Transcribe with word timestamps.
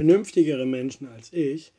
Vernünftigere 0.00 0.64
Menschen 0.64 1.08
als 1.08 1.30
ich, 1.30 1.72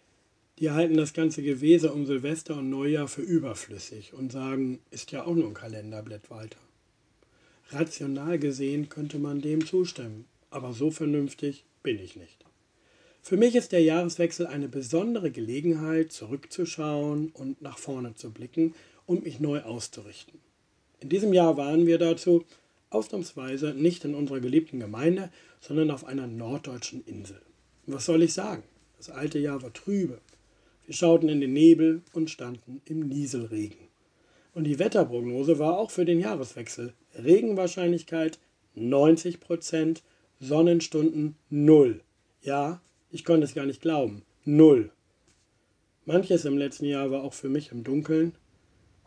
die 0.59 0.69
halten 0.69 0.95
das 0.95 1.13
ganze 1.13 1.41
Gewese 1.41 1.91
um 1.91 2.05
Silvester 2.05 2.55
und 2.57 2.69
Neujahr 2.69 3.07
für 3.07 3.23
überflüssig 3.23 4.13
und 4.13 4.31
sagen, 4.31 4.77
ist 4.91 5.11
ja 5.11 5.25
auch 5.25 5.33
nur 5.33 5.47
ein 5.47 5.55
Kalenderblatt 5.55 6.29
weiter. 6.29 6.59
Rational 7.71 8.37
gesehen 8.37 8.89
könnte 8.89 9.17
man 9.17 9.41
dem 9.41 9.65
zustimmen, 9.65 10.25
aber 10.51 10.71
so 10.73 10.91
vernünftig 10.91 11.65
bin 11.81 11.97
ich 11.97 12.15
nicht. 12.15 12.45
Für 13.23 13.37
mich 13.37 13.55
ist 13.55 13.71
der 13.71 13.81
Jahreswechsel 13.81 14.45
eine 14.45 14.67
besondere 14.69 15.31
Gelegenheit, 15.31 16.11
zurückzuschauen 16.11 17.31
und 17.33 17.63
nach 17.63 17.79
vorne 17.79 18.13
zu 18.13 18.29
blicken 18.29 18.75
und 19.07 19.23
mich 19.23 19.39
neu 19.39 19.61
auszurichten. 19.61 20.39
In 20.99 21.09
diesem 21.09 21.33
Jahr 21.33 21.57
waren 21.57 21.87
wir 21.87 21.97
dazu 21.97 22.45
ausnahmsweise 22.91 23.73
nicht 23.73 24.05
in 24.05 24.13
unserer 24.13 24.41
geliebten 24.41 24.79
Gemeinde, 24.79 25.31
sondern 25.59 25.89
auf 25.89 26.05
einer 26.05 26.27
norddeutschen 26.27 27.03
Insel. 27.07 27.41
Was 27.87 28.05
soll 28.05 28.23
ich 28.23 28.33
sagen? 28.33 28.63
Das 28.97 29.09
alte 29.09 29.39
Jahr 29.39 29.63
war 29.63 29.73
trübe. 29.73 30.19
Wir 30.85 30.93
schauten 30.93 31.29
in 31.29 31.41
den 31.41 31.53
Nebel 31.53 32.01
und 32.13 32.29
standen 32.29 32.81
im 32.85 33.07
Nieselregen. 33.07 33.87
Und 34.53 34.65
die 34.65 34.79
Wetterprognose 34.79 35.57
war 35.59 35.77
auch 35.77 35.91
für 35.91 36.05
den 36.05 36.19
Jahreswechsel. 36.19 36.93
Regenwahrscheinlichkeit 37.15 38.39
90 38.75 39.39
Prozent, 39.39 40.03
Sonnenstunden 40.39 41.35
0. 41.49 42.01
Ja, 42.41 42.81
ich 43.11 43.25
konnte 43.25 43.45
es 43.45 43.53
gar 43.53 43.65
nicht 43.65 43.81
glauben. 43.81 44.23
0. 44.45 44.91
Manches 46.05 46.45
im 46.45 46.57
letzten 46.57 46.85
Jahr 46.85 47.11
war 47.11 47.23
auch 47.23 47.33
für 47.33 47.49
mich 47.49 47.71
im 47.71 47.83
Dunkeln 47.83 48.33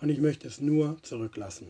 und 0.01 0.09
ich 0.09 0.19
möchte 0.19 0.49
es 0.49 0.61
nur 0.61 0.97
zurücklassen. 1.03 1.69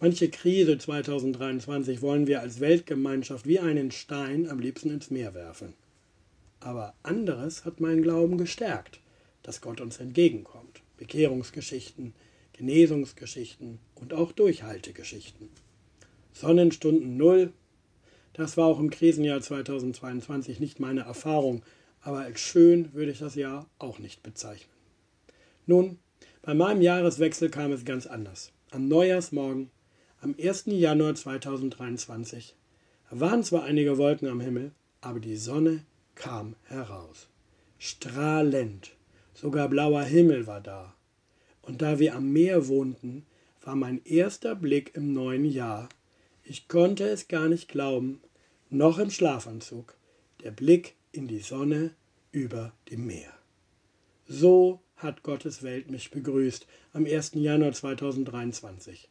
Manche 0.00 0.28
Krise 0.30 0.78
2023 0.78 2.02
wollen 2.02 2.26
wir 2.26 2.40
als 2.40 2.60
Weltgemeinschaft 2.60 3.46
wie 3.46 3.60
einen 3.60 3.90
Stein 3.90 4.48
am 4.48 4.58
liebsten 4.58 4.90
ins 4.90 5.10
Meer 5.10 5.34
werfen. 5.34 5.74
Aber 6.64 6.94
anderes 7.02 7.64
hat 7.64 7.80
meinen 7.80 8.02
Glauben 8.02 8.38
gestärkt, 8.38 9.00
dass 9.42 9.60
Gott 9.60 9.80
uns 9.80 9.98
entgegenkommt. 9.98 10.80
Bekehrungsgeschichten, 10.96 12.14
Genesungsgeschichten 12.52 13.80
und 13.96 14.14
auch 14.14 14.30
Durchhaltegeschichten. 14.30 15.48
Sonnenstunden 16.32 17.16
Null, 17.16 17.52
das 18.34 18.56
war 18.56 18.66
auch 18.66 18.78
im 18.78 18.90
Krisenjahr 18.90 19.40
2022 19.40 20.60
nicht 20.60 20.78
meine 20.78 21.00
Erfahrung, 21.00 21.62
aber 22.00 22.20
als 22.20 22.40
schön 22.40 22.94
würde 22.94 23.10
ich 23.10 23.18
das 23.18 23.34
Jahr 23.34 23.68
auch 23.78 23.98
nicht 23.98 24.22
bezeichnen. 24.22 24.72
Nun, 25.66 25.98
bei 26.42 26.54
meinem 26.54 26.80
Jahreswechsel 26.80 27.50
kam 27.50 27.72
es 27.72 27.84
ganz 27.84 28.06
anders. 28.06 28.52
Am 28.70 28.86
Neujahrsmorgen 28.86 29.70
am 30.20 30.36
1. 30.40 30.64
Januar 30.66 31.16
2023 31.16 32.54
waren 33.10 33.42
zwar 33.42 33.64
einige 33.64 33.98
Wolken 33.98 34.28
am 34.28 34.40
Himmel, 34.40 34.70
aber 35.00 35.18
die 35.18 35.36
Sonne 35.36 35.84
kam 36.14 36.56
heraus. 36.64 37.28
Strahlend, 37.78 38.92
sogar 39.34 39.68
blauer 39.68 40.02
Himmel 40.02 40.46
war 40.46 40.60
da. 40.60 40.94
Und 41.62 41.82
da 41.82 41.98
wir 41.98 42.14
am 42.14 42.32
Meer 42.32 42.68
wohnten, 42.68 43.26
war 43.62 43.76
mein 43.76 44.04
erster 44.04 44.54
Blick 44.54 44.94
im 44.94 45.12
neuen 45.12 45.44
Jahr. 45.44 45.88
Ich 46.44 46.68
konnte 46.68 47.08
es 47.08 47.28
gar 47.28 47.48
nicht 47.48 47.68
glauben, 47.68 48.20
noch 48.70 48.98
im 48.98 49.10
Schlafanzug, 49.10 49.96
der 50.42 50.50
Blick 50.50 50.94
in 51.12 51.28
die 51.28 51.40
Sonne 51.40 51.92
über 52.32 52.72
dem 52.90 53.06
Meer. 53.06 53.32
So 54.26 54.80
hat 54.96 55.22
Gottes 55.22 55.62
Welt 55.62 55.90
mich 55.90 56.10
begrüßt 56.10 56.66
am 56.92 57.04
1. 57.04 57.32
Januar 57.34 57.72
2023. 57.72 59.08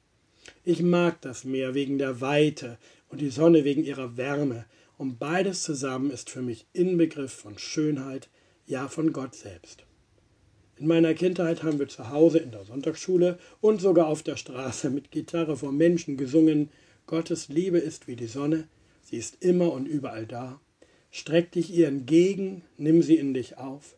Ich 0.64 0.82
mag 0.82 1.22
das 1.22 1.44
Meer 1.44 1.74
wegen 1.74 1.98
der 1.98 2.22
Weite 2.22 2.78
und 3.10 3.22
die 3.22 3.30
Sonne 3.30 3.64
wegen 3.64 3.84
ihrer 3.84 4.18
Wärme, 4.18 4.66
und 5.02 5.18
beides 5.18 5.64
zusammen 5.64 6.12
ist 6.12 6.30
für 6.30 6.44
mich 6.44 6.68
Inbegriff 6.74 7.34
von 7.34 7.58
Schönheit, 7.58 8.30
ja 8.68 8.88
von 8.88 9.12
Gott 9.14 9.34
selbst. 9.34 9.84
In 10.78 10.86
meiner 10.86 11.16
Kindheit 11.16 11.64
haben 11.64 11.80
wir 11.80 11.88
zu 11.88 12.12
Hause 12.12 12.38
in 12.38 12.52
der 12.52 12.66
Sonntagsschule 12.66 13.40
und 13.62 13.82
sogar 13.82 14.06
auf 14.06 14.22
der 14.22 14.36
Straße 14.36 14.92
mit 14.92 15.10
Gitarre 15.10 15.58
vor 15.58 15.72
Menschen 15.72 16.18
gesungen, 16.18 16.70
Gottes 17.08 17.50
Liebe 17.50 17.80
ist 17.80 18.08
wie 18.08 18.16
die 18.16 18.28
Sonne, 18.28 18.68
sie 19.02 19.18
ist 19.18 19.38
immer 19.44 19.74
und 19.74 19.88
überall 19.88 20.28
da. 20.28 20.62
Streck 21.10 21.52
dich 21.52 21.74
ihr 21.74 21.88
entgegen, 21.88 22.62
nimm 22.78 23.02
sie 23.02 23.16
in 23.16 23.34
dich 23.34 23.58
auf. 23.58 23.96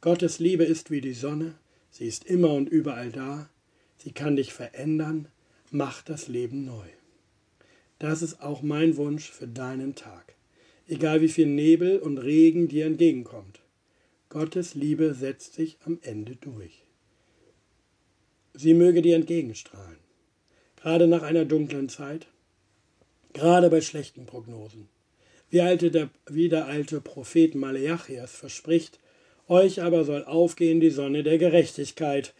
Gottes 0.00 0.38
Liebe 0.38 0.64
ist 0.64 0.90
wie 0.90 1.02
die 1.02 1.12
Sonne, 1.12 1.52
sie 1.90 2.06
ist 2.06 2.24
immer 2.24 2.54
und 2.54 2.70
überall 2.70 3.12
da. 3.12 3.50
Sie 3.98 4.12
kann 4.12 4.36
dich 4.36 4.54
verändern, 4.54 5.28
macht 5.70 6.08
das 6.08 6.28
Leben 6.28 6.64
neu. 6.64 6.88
Das 8.00 8.22
ist 8.22 8.40
auch 8.40 8.62
mein 8.62 8.96
Wunsch 8.96 9.30
für 9.30 9.46
deinen 9.46 9.94
Tag. 9.94 10.34
Egal 10.88 11.20
wie 11.20 11.28
viel 11.28 11.46
Nebel 11.46 11.98
und 11.98 12.16
Regen 12.16 12.66
dir 12.66 12.86
entgegenkommt. 12.86 13.60
Gottes 14.30 14.74
Liebe 14.74 15.12
setzt 15.12 15.52
sich 15.54 15.76
am 15.84 15.98
Ende 16.02 16.34
durch. 16.36 16.82
Sie 18.54 18.72
möge 18.72 19.02
dir 19.02 19.16
entgegenstrahlen. 19.16 19.98
Gerade 20.76 21.06
nach 21.08 21.22
einer 21.22 21.44
dunklen 21.44 21.90
Zeit, 21.90 22.26
gerade 23.34 23.68
bei 23.68 23.82
schlechten 23.82 24.24
Prognosen. 24.24 24.88
Wie, 25.50 25.60
alte 25.60 25.90
der, 25.90 26.08
wie 26.26 26.48
der 26.48 26.66
alte 26.66 27.02
Prophet 27.02 27.54
Maleachias 27.54 28.32
verspricht, 28.32 28.98
euch 29.46 29.82
aber 29.82 30.04
soll 30.04 30.24
aufgehen 30.24 30.80
die 30.80 30.90
Sonne 30.90 31.22
der 31.22 31.36
Gerechtigkeit. 31.36 32.32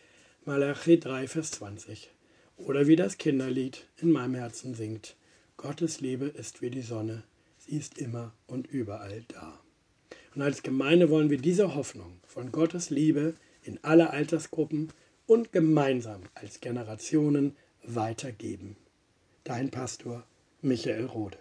Malachi 0.46 0.98
3, 0.98 1.28
Vers 1.28 1.50
20. 1.50 2.08
Oder 2.56 2.86
wie 2.86 2.96
das 2.96 3.18
Kinderlied 3.18 3.84
in 4.00 4.10
meinem 4.10 4.36
Herzen 4.36 4.74
singt. 4.74 5.16
Gottes 5.60 6.00
Liebe 6.00 6.24
ist 6.24 6.62
wie 6.62 6.70
die 6.70 6.80
Sonne, 6.80 7.22
sie 7.58 7.76
ist 7.76 7.98
immer 7.98 8.32
und 8.46 8.66
überall 8.66 9.24
da. 9.28 9.60
Und 10.34 10.40
als 10.40 10.62
Gemeinde 10.62 11.10
wollen 11.10 11.28
wir 11.28 11.36
diese 11.36 11.74
Hoffnung 11.74 12.18
von 12.26 12.50
Gottes 12.50 12.88
Liebe 12.88 13.34
in 13.62 13.78
alle 13.84 14.08
Altersgruppen 14.08 14.90
und 15.26 15.52
gemeinsam 15.52 16.22
als 16.32 16.60
Generationen 16.60 17.58
weitergeben. 17.84 18.76
Dein 19.44 19.70
Pastor 19.70 20.24
Michael 20.62 21.04
Rode. 21.04 21.36